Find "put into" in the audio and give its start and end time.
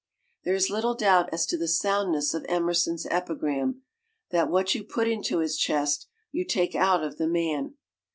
4.83-5.41